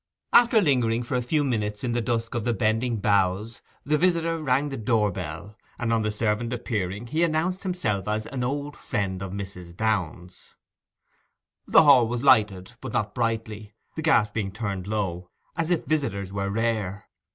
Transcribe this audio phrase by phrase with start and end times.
[0.33, 4.41] After lingering for a few minutes in the dusk of the bending boughs, the visitor
[4.41, 8.75] rang the door bell, and on the servant appearing, he announced himself as 'an old
[8.75, 9.77] friend of Mrs.
[9.77, 10.55] Downe's.'
[11.67, 16.33] The hall was lighted, but not brightly, the gas being turned low, as if visitors
[16.33, 17.07] were rare.